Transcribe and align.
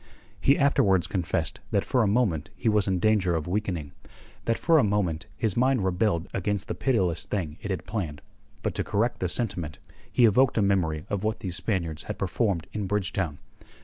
He 0.39 0.57
afterwards 0.57 1.05
confessed 1.05 1.59
that 1.69 1.85
for 1.85 2.01
a 2.01 2.07
moment 2.07 2.49
he 2.55 2.67
was 2.67 2.87
in 2.87 2.97
danger 2.97 3.35
of 3.35 3.45
weakening, 3.47 3.91
that 4.45 4.57
for 4.57 4.79
a 4.79 4.83
moment 4.83 5.27
his 5.37 5.55
mind 5.55 5.85
rebelled 5.85 6.27
against 6.33 6.67
the 6.67 6.73
pitiless 6.73 7.23
thing 7.25 7.59
it 7.61 7.69
had 7.69 7.85
planned. 7.85 8.23
But 8.63 8.73
to 8.73 8.83
correct 8.83 9.19
the 9.19 9.29
sentiment 9.29 9.77
he 10.11 10.25
evoked 10.25 10.57
a 10.57 10.63
memory 10.63 11.05
of 11.11 11.23
what 11.23 11.41
these 11.41 11.55
Spaniards 11.57 12.05
had 12.09 12.17
performed 12.17 12.65
in 12.73 12.87
Bridgetown. 12.87 13.37